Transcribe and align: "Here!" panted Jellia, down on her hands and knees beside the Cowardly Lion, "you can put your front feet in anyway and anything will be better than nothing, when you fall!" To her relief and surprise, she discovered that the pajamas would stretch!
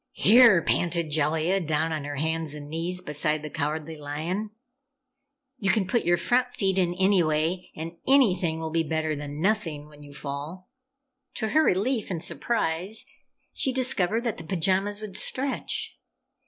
"Here!" 0.13 0.63
panted 0.63 1.11
Jellia, 1.11 1.59
down 1.59 1.93
on 1.93 2.05
her 2.05 2.15
hands 2.15 2.55
and 2.55 2.67
knees 2.71 3.03
beside 3.03 3.43
the 3.43 3.51
Cowardly 3.51 3.95
Lion, 3.97 4.49
"you 5.59 5.69
can 5.69 5.85
put 5.85 6.05
your 6.05 6.17
front 6.17 6.55
feet 6.55 6.79
in 6.79 6.95
anyway 6.95 7.69
and 7.75 7.99
anything 8.07 8.57
will 8.59 8.71
be 8.71 8.81
better 8.81 9.15
than 9.15 9.39
nothing, 9.39 9.87
when 9.87 10.01
you 10.01 10.11
fall!" 10.11 10.71
To 11.35 11.49
her 11.49 11.61
relief 11.63 12.09
and 12.09 12.23
surprise, 12.23 13.05
she 13.53 13.71
discovered 13.71 14.23
that 14.23 14.37
the 14.37 14.43
pajamas 14.43 15.01
would 15.01 15.15
stretch! 15.17 15.99